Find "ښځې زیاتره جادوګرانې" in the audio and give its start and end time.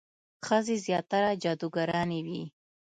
0.45-2.19